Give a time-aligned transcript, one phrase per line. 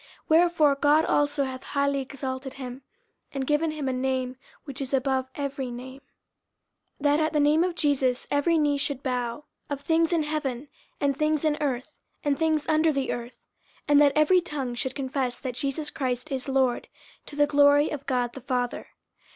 [0.01, 2.81] 50:002:009 Wherefore God also hath highly exalted him,
[3.35, 5.99] and given him a name which is above every name:
[6.99, 10.69] 50:002:010 That at the name of Jesus every knee should bow, of things in heaven,
[10.99, 13.37] and things in earth, and things under the earth;
[13.81, 16.87] 50:002:011 And that every tongue should confess that Jesus Christ is Lord,
[17.27, 18.87] to the glory of God the Father.